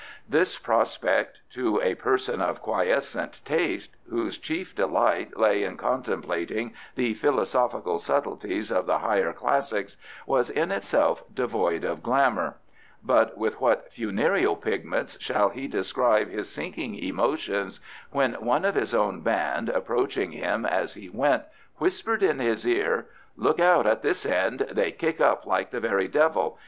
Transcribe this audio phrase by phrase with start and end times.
[0.27, 7.13] This prospect, to a person of quiescent taste, whose chief delight lay in contemplating the
[7.13, 12.55] philosophical subtleties of the higher Classics, was in itself devoid of glamour,
[13.03, 17.79] but with what funereal pigments shall he describe his sinking emotions
[18.09, 21.43] when one of his own band, approaching him as he went,
[21.75, 23.05] whispered in his ear,
[23.37, 26.57] "Look out at this end; they kick up like the very devil.